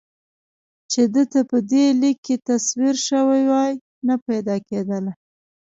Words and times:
چې 0.91 1.01
ده 1.13 1.23
ته 1.31 1.39
په 1.49 1.57
دې 1.71 1.85
لیک 2.01 2.17
کې 2.25 2.35
تصویر 2.47 2.95
شوې 3.07 3.41
وای 3.49 3.73
نه 4.07 4.15
پیدا 4.27 4.55
کېدله. 4.67 5.11